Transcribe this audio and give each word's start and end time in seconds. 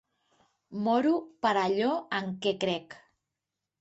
Moro 0.87 1.11
per 1.47 1.53
allò 1.65 1.91
en 2.21 2.33
què 2.47 2.55
crec. 2.65 2.99